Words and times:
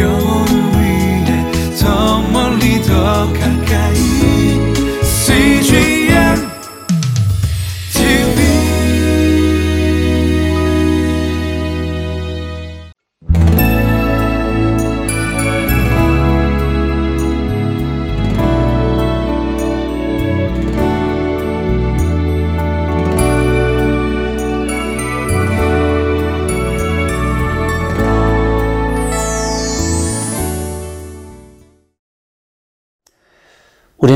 영 0.00 0.31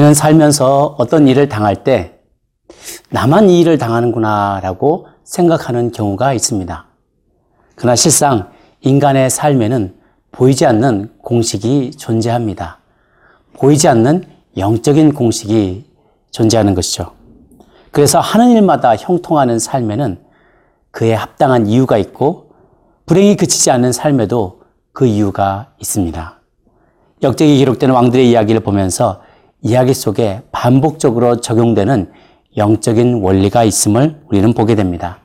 우리는 0.06 0.15
살면서 0.15 0.95
어떤 0.98 1.27
일을 1.27 1.48
당할 1.48 1.83
때 1.83 2.20
나만 3.10 3.51
이 3.51 3.60
일을 3.60 3.77
당하는구나 3.77 4.60
라고 4.62 5.09
생각하는 5.24 5.91
경우가 5.91 6.32
있습니다. 6.32 6.87
그러나 7.74 7.96
실상 7.96 8.51
인간의 8.82 9.30
삶에는 9.30 9.96
보이지 10.30 10.65
않는 10.65 11.10
공식이 11.23 11.96
존재합니다. 11.98 12.79
보이지 13.55 13.88
않는 13.88 14.23
영적인 14.56 15.12
공식이 15.12 15.91
존재하는 16.30 16.77
것이죠. 16.77 17.10
그래서 17.91 18.20
하는 18.20 18.51
일마다 18.51 18.95
형통하는 18.95 19.59
삶에는 19.59 20.20
그에 20.93 21.15
합당한 21.15 21.66
이유가 21.66 21.98
있고 21.98 22.52
불행이 23.07 23.34
그치지 23.34 23.73
않는 23.73 23.91
삶에도 23.91 24.60
그 24.93 25.04
이유가 25.07 25.73
있습니다. 25.80 26.41
역적이 27.24 27.57
기록된 27.57 27.91
왕들의 27.91 28.30
이야기를 28.30 28.60
보면서 28.60 29.26
이야기 29.60 29.95
속에 29.95 30.43
반복적으로 30.52 31.40
적용되는 31.40 32.12
영적인 32.57 33.23
원리가 33.23 33.65
있음을 33.65 34.23
우리는 34.29 34.52
보게 34.54 34.74
됩니다. 34.74 35.18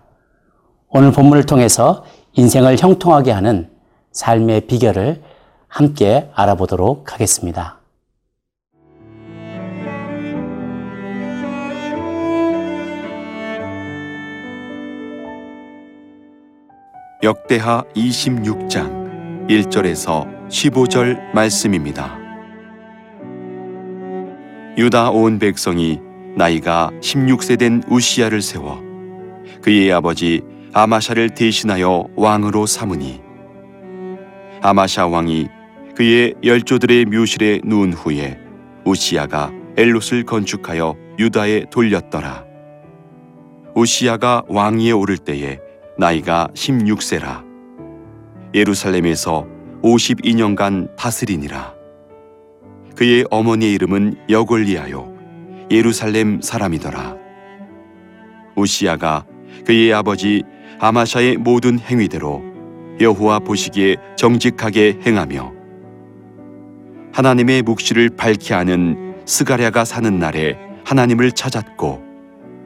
오늘 0.89 1.11
본문을 1.11 1.45
통해서 1.45 2.03
인생을 2.33 2.77
형통하게 2.77 3.31
하는 3.31 3.69
삶의 4.11 4.67
비결을 4.67 5.21
함께 5.67 6.29
알아보도록 6.33 7.13
하겠습니다. 7.13 7.79
역대하 17.23 17.83
26장 17.95 19.47
1절에서 19.47 20.49
15절 20.49 21.33
말씀입니다. 21.33 22.20
유다 24.77 25.11
온 25.11 25.37
백성이 25.39 25.99
나이가 26.35 26.91
16세 27.01 27.59
된 27.59 27.83
우시야를 27.89 28.41
세워 28.41 28.81
그의 29.61 29.91
아버지 29.91 30.41
아마샤를 30.73 31.31
대신하여 31.31 32.07
왕으로 32.15 32.65
삼으니 32.65 33.21
아마샤 34.61 35.07
왕이 35.07 35.47
그의 35.95 36.35
열조들의 36.43 37.05
묘실에 37.05 37.61
누운 37.65 37.93
후에 37.93 38.39
우시야가 38.85 39.51
엘롯을 39.77 40.23
건축하여 40.25 40.95
유다에 41.19 41.65
돌렸더라. 41.69 42.45
우시야가 43.75 44.43
왕위에 44.47 44.91
오를 44.91 45.17
때에 45.17 45.59
나이가 45.97 46.49
16세라. 46.53 47.43
예루살렘에서 48.53 49.47
52년간 49.83 50.95
다스리니라. 50.95 51.80
그의 52.95 53.25
어머니의 53.29 53.73
이름은 53.73 54.17
여골리아요. 54.29 55.11
예루살렘 55.71 56.41
사람이더라. 56.41 57.15
우시야가 58.55 59.25
그의 59.65 59.93
아버지 59.93 60.43
아마샤의 60.79 61.37
모든 61.37 61.79
행위대로 61.79 62.43
여호와 62.99 63.39
보시기에 63.39 63.95
정직하게 64.17 64.99
행하며 65.05 65.53
하나님의 67.13 67.61
묵시를 67.63 68.09
밝히 68.09 68.53
하는 68.53 69.15
스가랴가 69.25 69.85
사는 69.85 70.19
날에 70.19 70.57
하나님을 70.85 71.31
찾았고 71.31 72.03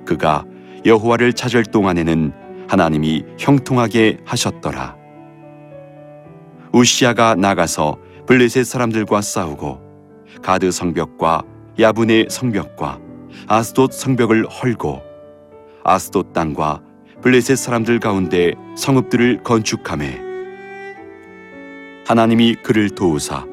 그가 0.06 0.46
여호와를 0.86 1.34
찾을 1.34 1.66
동안에는 1.66 2.32
하나님이 2.68 3.24
형통하게 3.38 4.20
하셨더라. 4.26 4.96
우시야가 6.72 7.36
나가서 7.36 7.98
블레셋 8.28 8.66
사람들과 8.66 9.22
싸우고 9.22 9.85
가드 10.46 10.70
성벽과 10.70 11.42
야분의 11.80 12.28
성벽과 12.30 13.00
아스돗 13.48 13.92
성벽을 13.92 14.46
헐고 14.46 15.02
아스돗 15.84 16.34
땅과 16.34 16.84
블레셋 17.24 17.58
사람들 17.58 18.00
가운데 18.00 18.54
성읍들을 18.78 19.42
건축함에 19.42 20.22
하나님이 22.06 22.58
그를 22.62 22.92
도우사 22.92 23.44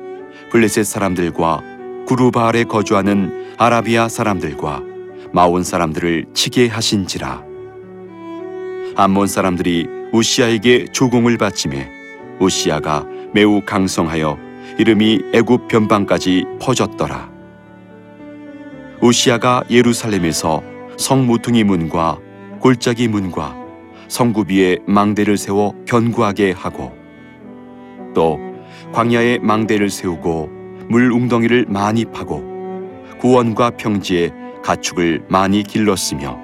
블레셋 0.50 0.84
사람들과 0.84 1.62
구루바알에 2.08 2.64
거주하는 2.64 3.54
아라비아 3.56 4.08
사람들과 4.08 4.82
마온 5.32 5.64
사람들을 5.64 6.26
치게 6.34 6.68
하신지라. 6.68 7.42
암몬 8.96 9.28
사람들이 9.28 9.88
우시아에게 10.12 10.88
조공을 10.92 11.38
바치매 11.38 11.88
우시아가 12.38 13.06
매우 13.32 13.62
강성하여 13.64 14.51
이름이 14.78 15.20
애굽 15.34 15.68
변방까지 15.68 16.44
퍼졌더라. 16.60 17.30
우시아가 19.00 19.64
예루살렘에서 19.68 20.62
성 20.96 21.26
모퉁이 21.26 21.64
문과 21.64 22.18
골짜기 22.60 23.08
문과 23.08 23.56
성구 24.08 24.44
비에 24.44 24.78
망대를 24.86 25.36
세워 25.36 25.74
견고하게 25.86 26.52
하고 26.52 26.92
또 28.14 28.38
광야에 28.92 29.38
망대를 29.38 29.90
세우고 29.90 30.50
물 30.88 31.10
웅덩이를 31.10 31.66
많이 31.68 32.04
파고 32.04 32.44
구원과 33.18 33.70
평지에 33.70 34.30
가축을 34.62 35.24
많이 35.28 35.62
길렀으며 35.62 36.38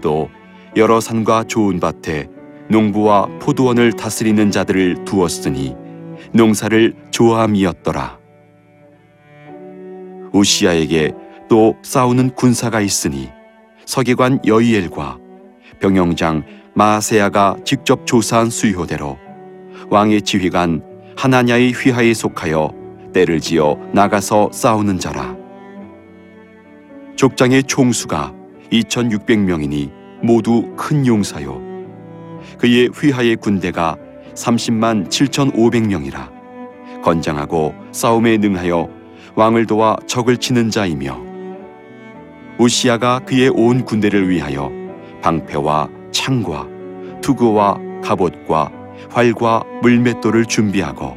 또 0.00 0.30
여러 0.76 1.00
산과 1.00 1.44
좋은 1.44 1.80
밭에 1.80 2.28
농부와 2.68 3.26
포도원을 3.40 3.92
다스리는 3.92 4.50
자들을 4.50 5.04
두었으니 5.04 5.74
농사를 6.32 6.94
좋아함이었더라. 7.10 8.18
우시아에게 10.32 11.12
또 11.48 11.76
싸우는 11.82 12.30
군사가 12.30 12.80
있으니 12.80 13.30
서기관 13.84 14.40
여이엘과 14.46 15.18
병영장 15.80 16.44
마세야가 16.74 17.56
직접 17.64 18.06
조사한 18.06 18.48
수효대로 18.48 19.18
왕의 19.90 20.22
지휘관 20.22 20.82
하나냐의 21.16 21.72
휘하에 21.72 22.14
속하여 22.14 22.72
때를 23.12 23.40
지어 23.40 23.76
나가서 23.92 24.50
싸우는 24.52 24.98
자라. 24.98 25.36
족장의 27.16 27.64
총수가 27.64 28.34
2,600명이니 28.72 29.90
모두 30.22 30.72
큰 30.76 31.06
용사요. 31.06 31.60
그의 32.58 32.88
휘하의 32.88 33.36
군대가 33.36 33.96
30만 34.34 35.08
7,500명이라. 35.08 36.42
건장하고 37.02 37.74
싸움에 37.92 38.38
능하여 38.38 38.88
왕을 39.34 39.66
도와 39.66 39.96
적을 40.06 40.36
치는 40.36 40.70
자이며 40.70 41.20
우시아가 42.58 43.18
그의 43.20 43.48
온 43.48 43.84
군대를 43.84 44.28
위하여 44.28 44.70
방패와 45.22 45.88
창과 46.12 46.68
투구와 47.22 47.78
갑옷과 48.02 48.70
활과 49.10 49.64
물맷돌을 49.82 50.46
준비하고 50.46 51.16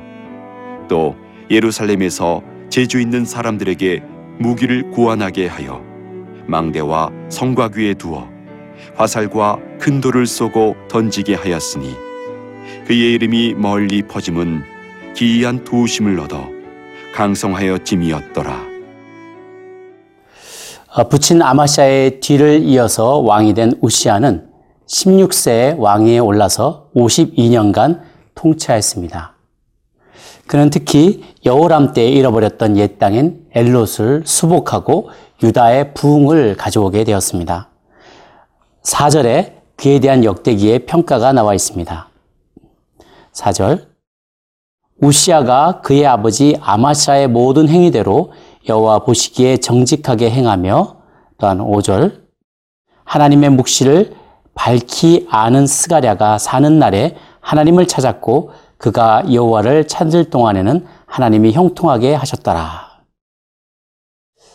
또 0.88 1.16
예루살렘에서 1.50 2.42
재주 2.70 3.00
있는 3.00 3.26
사람들에게 3.26 4.02
무기를 4.40 4.90
고안하게 4.92 5.48
하여 5.48 5.84
망대와 6.48 7.12
성곽 7.30 7.76
위에 7.76 7.94
두어 7.94 8.28
화살과 8.96 9.60
큰 9.80 10.02
돌을 10.02 10.26
쏘고 10.26 10.76
던지게 10.90 11.36
하였으니 11.36 12.05
그의 12.86 13.14
이름이 13.14 13.56
멀리 13.56 14.04
퍼짐은 14.04 14.64
기이한 15.16 15.64
도심을 15.64 16.20
얻어 16.20 16.48
강성하여 17.16 17.80
짐이었더라. 17.80 18.76
어, 20.94 21.10
부친 21.10 21.42
아마샤의 21.42 22.20
뒤를 22.20 22.64
이어서 22.64 23.18
왕이 23.18 23.54
된 23.56 23.74
우시아는 23.82 24.48
16세에 24.88 25.80
왕위에 25.80 26.20
올라서 26.20 26.90
52년간 26.96 28.02
통치하였습니다. 28.36 29.34
그는 30.46 30.70
특히 30.70 31.24
여호람 31.44 31.94
때 31.94 32.08
잃어버렸던 32.08 32.78
옛 32.78 33.00
땅인 33.00 33.48
엘롯을 33.56 34.24
수복하고 34.26 35.10
유다의 35.42 35.96
부흥을 35.96 36.56
가져오게 36.56 37.04
되었습니다. 37.04 37.70
4절에 38.84 39.54
그에 39.76 40.00
대한 40.00 40.24
역대기의 40.24 40.86
평가가 40.86 41.34
나와 41.34 41.56
있습니다. 41.56 42.10
4절 43.36 43.88
우시아가 45.02 45.82
그의 45.82 46.08
아버지 46.08 46.58
아마샤의 46.62 47.28
모든 47.28 47.68
행위대로 47.68 48.32
여호와 48.68 49.00
보시기에 49.00 49.58
정직하게 49.58 50.32
행하며 50.32 50.98
또한 51.38 51.60
5절 51.60 52.24
하나님의 53.04 53.52
묵시를 53.52 54.16
밝히 54.56 55.28
아는 55.30 55.68
스가랴가 55.68 56.38
사는 56.38 56.80
날에 56.80 57.16
하나님을 57.42 57.88
찾았고 57.88 58.52
그가 58.78 59.24
여호와를 59.32 59.88
찾을 59.88 60.30
동안에는 60.30 60.86
하나님이 61.06 61.52
형통하게 61.52 62.16
하셨더라. 62.16 63.04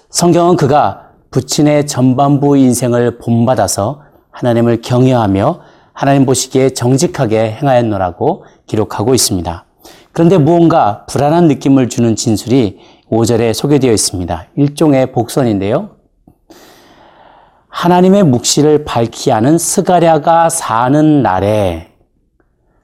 성경은 0.08 0.56
그가 0.56 1.10
부친의 1.30 1.86
전반부 1.86 2.56
인생을 2.56 3.18
본받아서 3.18 4.02
하나님을 4.30 4.80
경외하며 4.80 5.60
하나님 5.92 6.26
보시기에 6.26 6.70
정직하게 6.70 7.52
행하였노라고 7.60 8.44
기록하고 8.66 9.14
있습니다. 9.14 9.64
그런데 10.12 10.38
무언가 10.38 11.04
불안한 11.06 11.48
느낌을 11.48 11.88
주는 11.88 12.16
진술이 12.16 12.80
5절에 13.10 13.54
소개되어 13.54 13.92
있습니다. 13.92 14.46
일종의 14.56 15.12
복선인데요. 15.12 15.96
하나님의 17.68 18.24
묵시를 18.24 18.84
밝히 18.84 19.30
하는 19.30 19.56
스가랴가 19.56 20.50
사는 20.50 21.22
날에 21.22 21.92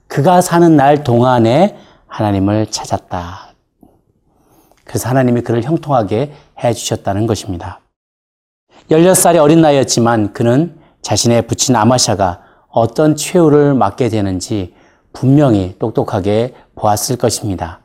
그가 0.09 0.41
사는 0.41 0.77
날 0.77 1.03
동안에 1.03 1.77
하나님을 2.07 2.67
찾았다. 2.71 3.55
그래서 4.85 5.09
하나님이 5.09 5.43
그를 5.43 5.65
형통하게 5.65 6.33
해 6.63 6.73
주셨다는 6.73 7.27
것입니다. 7.27 7.81
16살의 8.91 9.43
어린 9.43 9.61
나이였지만 9.61 10.33
그는 10.33 10.79
자신의 11.03 11.49
부친 11.49 11.75
아마샤가 11.75 12.46
어떤 12.77 13.17
최후를 13.17 13.73
맞게 13.73 14.11
되는지 14.11 14.75
분명히 15.15 15.75
똑똑하게 15.79 16.53
보았을 16.75 17.17
것입니다. 17.17 17.81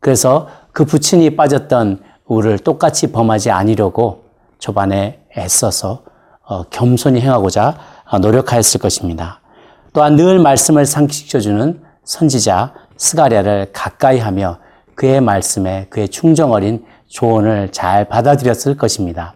그래서 0.00 0.48
그 0.72 0.86
부친이 0.86 1.36
빠졌던 1.36 2.02
우를 2.24 2.58
똑같이 2.58 3.12
범하지 3.12 3.50
아니려고 3.50 4.24
초반에 4.58 5.20
애써서 5.36 6.04
어, 6.46 6.62
겸손히 6.70 7.20
행하고자 7.20 7.76
어, 8.10 8.18
노력하였을 8.20 8.80
것입니다. 8.80 9.42
또한 9.92 10.16
늘 10.16 10.38
말씀을 10.38 10.86
상기시켜주는 10.86 11.82
선지자 12.02 12.72
스가랴를 12.96 13.72
가까이 13.74 14.18
하며 14.18 14.60
그의 14.94 15.20
말씀에 15.20 15.88
그의 15.90 16.08
충정 16.08 16.52
어린 16.52 16.86
조언을 17.06 17.70
잘 17.70 18.08
받아들였을 18.08 18.78
것입니다. 18.78 19.34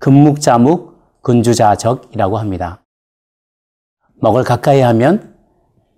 금묵자묵 0.00 1.22
근주자적이라고 1.22 2.36
합니다. 2.36 2.80
먹을 4.20 4.44
가까이 4.44 4.80
하면 4.80 5.34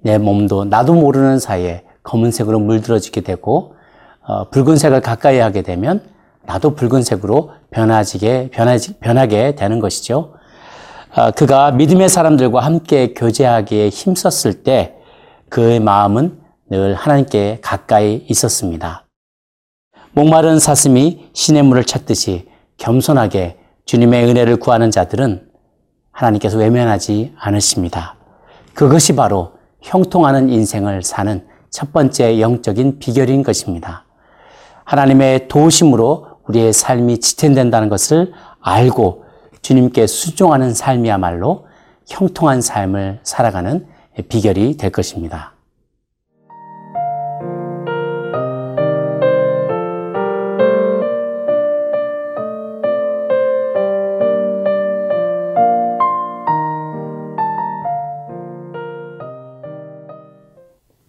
내 0.01 0.19
몸도 0.19 0.65
나도 0.65 0.95
모르는 0.95 1.39
사이에 1.39 1.85
검은색으로 2.03 2.59
물들어지게 2.61 3.21
되고 3.23 3.75
어, 4.27 4.49
붉은색을 4.51 5.01
가까이 5.01 5.39
하게 5.39 5.63
되면 5.63 6.03
나도 6.45 6.75
붉은색으로 6.75 7.53
변하지게 7.71 8.51
변하지, 8.51 8.99
변하게 9.01 9.55
되는 9.55 9.81
것이죠. 9.81 10.35
어, 11.15 11.31
그가 11.31 11.73
믿음의 11.73 12.09
사람들과 12.09 12.61
함께 12.61 13.15
교제하기에 13.15 13.89
힘썼을 13.89 14.63
때 14.63 14.95
그의 15.49 15.81
마음은 15.81 16.39
늘 16.71 16.95
하나님께 16.95 17.61
가까이 17.63 18.25
있었습니다. 18.29 19.07
목마른 20.13 20.59
사슴이 20.59 21.31
신의 21.33 21.63
물을 21.63 21.85
찾듯이 21.85 22.49
겸손하게 22.77 23.57
주님의 23.87 24.25
은혜를 24.27 24.59
구하는 24.59 24.91
자들은 24.91 25.48
하나님께서 26.19 26.59
외면하지 26.59 27.33
않으십니다. 27.39 28.17
그것이 28.75 29.15
바로 29.15 29.53
형통하는 29.83 30.49
인생을 30.49 31.03
사는 31.03 31.47
첫 31.71 31.93
번째 31.93 32.41
영적인 32.41 32.99
비결인 32.99 33.45
것입니다. 33.45 34.05
하나님의 34.85 35.49
도우심으로 35.49 36.27
우리의 36.49 36.73
삶이 36.73 37.21
지탱된다는 37.21 37.89
것을 37.89 38.33
알고 38.61 39.25
주님께 39.63 40.07
순종하는 40.07 40.75
삶이야말로 40.75 41.67
형통한 42.09 42.63
삶을 42.63 43.21
살아가는 43.23 43.87
비결이 44.29 44.77
될 44.77 44.91
것입니다. 44.91 45.53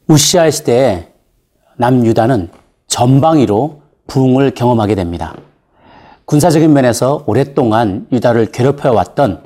우시아 0.10 0.50
시대에 0.50 1.08
남유다는 1.78 2.50
전방위로 2.88 3.82
부흥을 4.08 4.56
경험하게 4.56 4.96
됩니다. 4.96 5.36
군사적인 6.26 6.74
면에서 6.74 7.24
오랫동안 7.28 8.08
유다를 8.12 8.48
괴롭혀 8.48 8.92
왔던 8.92 9.44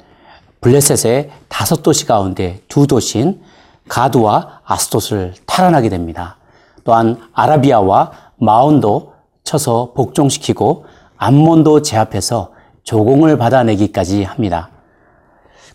블레셋의 0.61 1.31
다섯 1.49 1.83
도시 1.83 2.05
가운데 2.05 2.61
두 2.69 2.87
도시인 2.87 3.41
가두와 3.89 4.61
아스돗을 4.63 5.33
탈환하게 5.45 5.89
됩니다. 5.89 6.37
또한 6.85 7.19
아라비아와 7.33 8.13
마온도 8.37 9.15
쳐서 9.43 9.91
복종시키고 9.93 10.85
암몬도 11.17 11.81
제압해서 11.81 12.53
조공을 12.83 13.37
받아내기까지 13.37 14.23
합니다. 14.23 14.69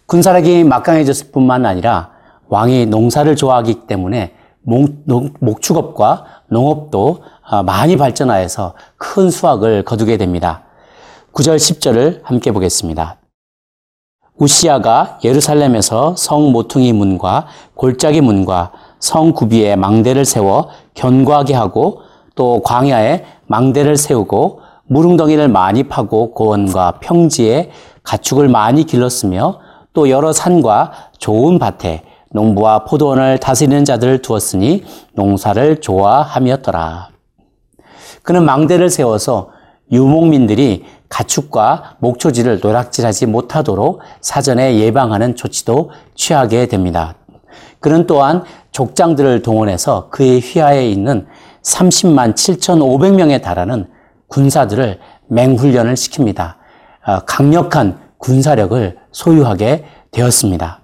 군사력이 0.06 0.64
막강해졌을 0.64 1.30
뿐만 1.30 1.66
아니라 1.66 2.12
왕이 2.48 2.86
농사를 2.86 3.36
좋아하기 3.36 3.86
때문에 3.86 4.37
목, 4.68 5.62
축업과 5.62 6.24
농업도 6.48 7.22
아, 7.42 7.62
많이 7.62 7.96
발전하여서 7.96 8.74
큰 8.98 9.30
수확을 9.30 9.82
거두게 9.82 10.18
됩니다. 10.18 10.62
9절 11.32 11.56
10절을 11.56 12.20
함께 12.22 12.52
보겠습니다. 12.52 13.16
우시아가 14.36 15.18
예루살렘에서 15.24 16.14
성 16.16 16.52
모퉁이 16.52 16.92
문과 16.92 17.46
골짜기 17.74 18.20
문과 18.20 18.70
성 19.00 19.32
구비에 19.32 19.74
망대를 19.74 20.26
세워 20.26 20.68
견고하게 20.94 21.54
하고 21.54 22.02
또 22.34 22.60
광야에 22.62 23.24
망대를 23.46 23.96
세우고 23.96 24.60
무릉덩이를 24.86 25.48
많이 25.48 25.84
파고 25.84 26.32
고원과 26.32 26.98
평지에 27.00 27.70
가축을 28.02 28.48
많이 28.48 28.84
길렀으며 28.84 29.60
또 29.92 30.10
여러 30.10 30.32
산과 30.32 30.92
좋은 31.18 31.58
밭에 31.58 32.02
농부와 32.30 32.84
포도원을 32.84 33.38
다스리는 33.38 33.84
자들을 33.84 34.22
두었으니 34.22 34.84
농사를 35.14 35.80
좋아함이었더라. 35.80 37.08
그는 38.22 38.44
망대를 38.44 38.90
세워서 38.90 39.50
유목민들이 39.90 40.84
가축과 41.08 41.96
목초지를 42.00 42.60
노락질하지 42.62 43.26
못하도록 43.26 44.00
사전에 44.20 44.76
예방하는 44.76 45.36
조치도 45.36 45.90
취하게 46.14 46.66
됩니다. 46.66 47.14
그는 47.80 48.06
또한 48.06 48.44
족장들을 48.72 49.42
동원해서 49.42 50.10
그의 50.10 50.40
휘하에 50.40 50.90
있는 50.90 51.26
30만 51.62 52.34
7,500명에 52.34 53.42
달하는 53.42 53.88
군사들을 54.28 55.00
맹훈련을 55.28 55.94
시킵니다. 55.94 56.54
어, 57.06 57.20
강력한 57.20 57.98
군사력을 58.18 58.98
소유하게 59.12 59.84
되었습니다. 60.10 60.80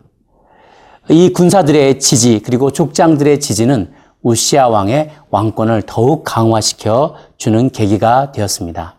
이 1.10 1.30
군사들의 1.30 2.00
지지 2.00 2.40
그리고 2.42 2.70
족장들의 2.70 3.38
지지는 3.38 3.92
우시아 4.22 4.68
왕의 4.68 5.10
왕권을 5.30 5.82
더욱 5.82 6.24
강화시켜 6.24 7.14
주는 7.36 7.68
계기가 7.68 8.32
되었습니다. 8.32 8.96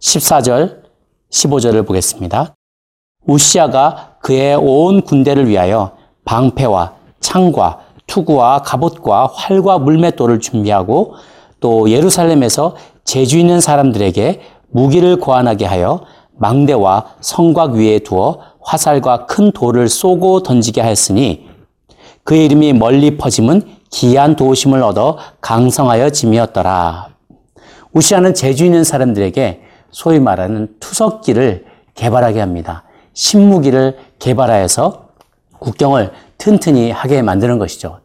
14절, 0.00 0.82
15절을 1.30 1.86
보겠습니다. 1.86 2.54
우시아가 3.24 4.16
그의 4.20 4.56
온 4.56 5.02
군대를 5.02 5.48
위하여 5.48 5.92
방패와 6.24 6.94
창과 7.20 7.80
투구와 8.08 8.62
갑옷과 8.62 9.30
활과 9.32 9.78
물맷돌을 9.78 10.40
준비하고 10.40 11.14
또 11.60 11.88
예루살렘에서 11.90 12.74
재주 13.04 13.38
있는 13.38 13.60
사람들에게 13.60 14.40
무기를 14.70 15.20
고안하게 15.20 15.64
하여 15.64 16.00
망대와 16.38 17.14
성곽 17.20 17.72
위에 17.72 18.00
두어 18.00 18.40
화살과 18.60 19.26
큰 19.26 19.52
돌을 19.52 19.88
쏘고 19.88 20.42
던지게 20.42 20.80
하였으니 20.80 21.48
그의 22.24 22.46
이름이 22.46 22.74
멀리 22.74 23.16
퍼짐은 23.16 23.62
기한 23.90 24.36
도심을 24.36 24.82
얻어 24.82 25.18
강성하여 25.40 26.10
짐이었더라. 26.10 27.08
우시아는 27.92 28.34
재주 28.34 28.64
있는 28.64 28.84
사람들에게 28.84 29.62
소위 29.90 30.18
말하는 30.18 30.74
투석기를 30.80 31.66
개발하게 31.94 32.40
합니다. 32.40 32.84
신무기를 33.12 33.98
개발하여서 34.18 35.08
국경을 35.58 36.12
튼튼히 36.38 36.90
하게 36.90 37.22
만드는 37.22 37.58
것이죠. 37.58 38.00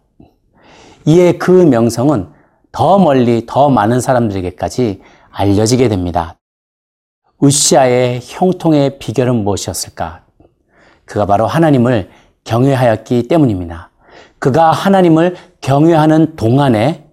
이에 1.05 1.33
그 1.33 1.51
명성은 1.51 2.29
더 2.71 2.99
멀리 2.99 3.45
더 3.45 3.69
많은 3.69 4.01
사람들에게까지 4.01 5.01
알려지게 5.31 5.87
됩니다. 5.87 6.35
우시아의 7.39 8.21
형통의 8.23 8.99
비결은 8.99 9.43
무엇이었을까? 9.43 10.23
그가 11.05 11.25
바로 11.25 11.47
하나님을 11.47 12.09
경외하였기 12.43 13.27
때문입니다. 13.27 13.91
그가 14.39 14.71
하나님을 14.71 15.35
경외하는 15.61 16.35
동안에 16.35 17.07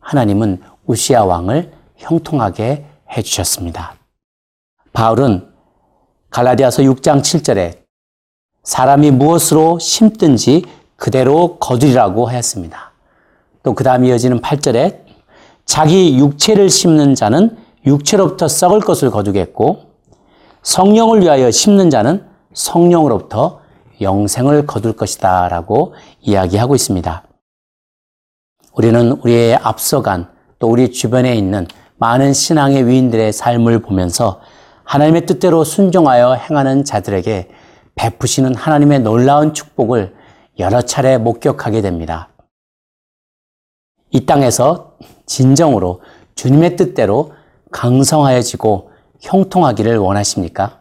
하나님은 0.00 0.62
우시아 0.86 1.24
왕을 1.24 1.72
형통하게 1.96 2.86
해주셨습니다. 3.16 3.94
바울은 4.92 5.48
갈라디아서 6.30 6.82
6장 6.82 7.20
7절에 7.20 7.78
사람이 8.62 9.10
무엇으로 9.12 9.78
심든지 9.78 10.64
그대로 10.96 11.58
거두리라고 11.58 12.26
하였습니다. 12.26 12.92
또 13.62 13.74
그 13.74 13.84
다음 13.84 14.04
이어지는 14.04 14.40
8절에 14.40 15.00
자기 15.64 16.18
육체를 16.18 16.70
심는 16.70 17.14
자는 17.14 17.56
육체로부터 17.86 18.48
썩을 18.48 18.80
것을 18.80 19.10
거두겠고 19.10 19.88
성령을 20.62 21.22
위하여 21.22 21.50
심는 21.50 21.90
자는 21.90 22.26
성령으로부터 22.52 23.60
영생을 24.00 24.66
거둘 24.66 24.94
것이다 24.94 25.48
라고 25.48 25.94
이야기하고 26.20 26.74
있습니다. 26.74 27.24
우리는 28.74 29.12
우리의 29.12 29.56
앞서간 29.56 30.28
또 30.58 30.68
우리 30.68 30.92
주변에 30.92 31.34
있는 31.34 31.66
많은 31.96 32.32
신앙의 32.32 32.86
위인들의 32.86 33.32
삶을 33.32 33.80
보면서 33.80 34.40
하나님의 34.84 35.26
뜻대로 35.26 35.64
순종하여 35.64 36.34
행하는 36.34 36.84
자들에게 36.84 37.50
베푸시는 37.94 38.54
하나님의 38.54 39.00
놀라운 39.00 39.52
축복을 39.52 40.14
여러 40.58 40.80
차례 40.82 41.18
목격하게 41.18 41.82
됩니다. 41.82 42.28
이 44.10 44.24
땅에서 44.24 44.92
진정으로 45.26 46.00
주님의 46.34 46.76
뜻대로 46.76 47.32
강성하여지고 47.70 48.90
형통하기를 49.20 49.98
원하십니까? 49.98 50.80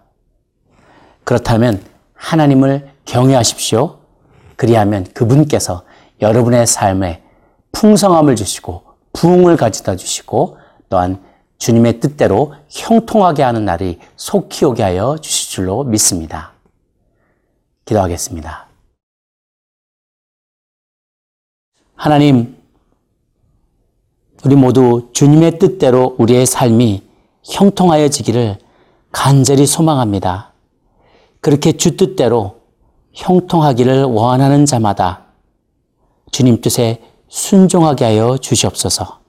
그렇다면 1.24 1.84
하나님을 2.14 2.90
경외하십시오. 3.06 3.98
그리하면 4.56 5.06
그분께서 5.14 5.84
여러분의 6.22 6.66
삶에 6.66 7.24
풍성함을 7.72 8.36
주시고 8.36 8.84
부흥을 9.14 9.58
가져다 9.58 9.96
주시고 9.96 10.58
또한 10.90 11.24
주님의 11.58 12.00
뜻대로 12.00 12.56
형통하게 12.70 13.44
하는 13.44 13.66
날이 13.66 14.00
속히 14.16 14.66
오게 14.66 14.84
하여 14.84 15.18
주실 15.20 15.50
줄로 15.50 15.84
믿습니다. 15.84 16.54
기도하겠습니다. 17.86 18.68
하나님, 21.96 22.56
우리 24.46 24.56
모두 24.56 25.10
주님의 25.14 25.60
뜻대로 25.60 26.16
우리의 26.20 26.46
삶이 26.46 27.04
형통하여지기를 27.44 28.58
간절히 29.12 29.66
소망합니다. 29.66 30.54
그렇게 31.42 31.72
주 31.72 31.98
뜻대로 31.98 32.58
형통하기를 33.14 34.04
원하는 34.04 34.66
자마다 34.66 35.24
주님 36.32 36.62
뜻에 36.62 37.02
순종하게 37.30 38.06
하여 38.06 38.38
주시옵소서. 38.38 39.20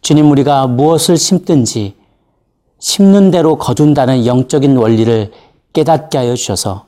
주님, 0.00 0.30
우리가 0.30 0.66
무엇을 0.68 1.16
심든지 1.16 1.96
심는 2.78 3.30
대로 3.32 3.58
거둔다는 3.58 4.26
영적인 4.26 4.76
원리를 4.76 5.32
깨닫게 5.72 6.18
하여 6.18 6.34
주셔서 6.36 6.86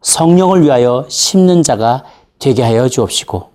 성령을 0.00 0.62
위하여 0.62 1.04
심는 1.08 1.62
자가 1.62 2.04
되게 2.38 2.62
하여 2.62 2.88
주옵시고, 2.88 3.50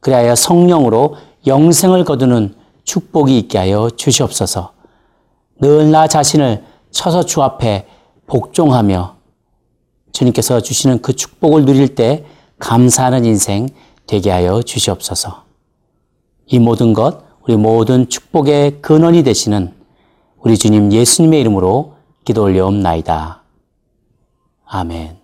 그리하여 0.00 0.36
성령으로 0.36 1.16
영생을 1.46 2.04
거두는 2.04 2.54
축복이 2.84 3.38
있게 3.38 3.58
하여 3.58 3.90
주시옵소서. 3.90 4.72
늘 5.60 5.90
나 5.90 6.06
자신을 6.06 6.64
쳐서 6.90 7.24
주 7.24 7.42
앞에 7.42 7.86
복종하며 8.26 9.16
주님께서 10.12 10.60
주시는 10.60 11.02
그 11.02 11.14
축복을 11.14 11.64
누릴 11.64 11.94
때 11.94 12.24
감사하는 12.58 13.24
인생 13.24 13.68
되게 14.06 14.30
하여 14.30 14.62
주시옵소서. 14.62 15.44
이 16.46 16.58
모든 16.58 16.92
것, 16.92 17.24
우리 17.42 17.56
모든 17.56 18.08
축복의 18.08 18.80
근원이 18.80 19.22
되시는 19.22 19.74
우리 20.38 20.58
주님 20.58 20.92
예수님의 20.92 21.40
이름으로 21.40 21.94
기도 22.24 22.42
올려옵나이다. 22.44 23.42
아멘. 24.66 25.23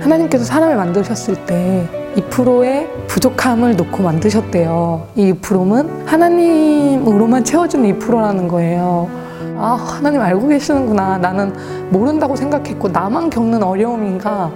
하나님께서 0.00 0.44
사람을 0.44 0.76
만드셨을 0.76 1.46
때 1.46 1.86
2%의 2.16 2.88
부족함을 3.06 3.76
놓고 3.76 4.02
만드셨대요. 4.02 5.08
이 5.16 5.32
2%는 5.32 6.06
하나님으로만 6.06 7.44
채워주는 7.44 7.98
2%라는 7.98 8.48
거예요. 8.48 9.08
아, 9.56 9.72
하나님 9.72 10.20
알고 10.20 10.48
계시는구나. 10.48 11.18
나는 11.18 11.52
모른다고 11.90 12.36
생각했고, 12.36 12.88
나만 12.88 13.28
겪는 13.30 13.62
어려움인가? 13.62 14.50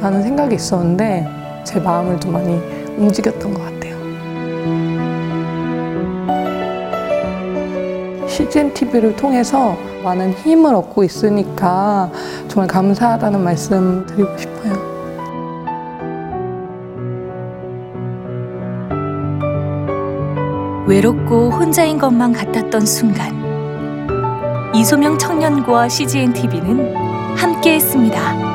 라는 0.00 0.22
생각이 0.22 0.54
있었는데, 0.54 1.26
제 1.64 1.78
마음을 1.80 2.18
좀 2.18 2.32
많이 2.32 2.58
움직였던 2.96 3.52
것 3.52 3.60
같아요. 3.60 3.77
CGN 8.48 8.72
TV를 8.72 9.14
통해서 9.14 9.76
많은 10.02 10.32
힘을 10.32 10.74
얻고 10.74 11.04
있으니까 11.04 12.10
정말 12.48 12.66
감사하다는 12.66 13.44
말씀 13.44 14.06
드리고 14.06 14.38
싶어요. 14.38 14.88
외롭고 20.86 21.50
혼자인 21.50 21.98
것만 21.98 22.32
같았던 22.32 22.86
순간 22.86 23.36
이소명 24.74 25.18
청년과 25.18 25.90
CGN 25.90 26.32
TV는 26.32 26.96
함께했습니다. 27.36 28.47